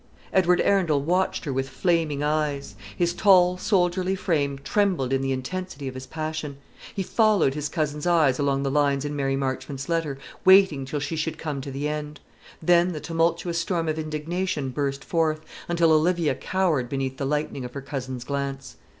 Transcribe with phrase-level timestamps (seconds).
[0.33, 2.73] Edward Arundel watched her with flaming eyes.
[2.97, 6.57] His tall soldierly frame trembled in the intensity of his passion.
[6.95, 11.15] He followed his cousin's eyes along the lines in Mary Marchmont's letter, waiting till she
[11.15, 12.19] should come to the end.
[12.63, 17.75] Then the tumultuous storm of indignation burst forth, until Olivia cowered beneath the lightning of
[17.75, 18.77] her cousin's glance.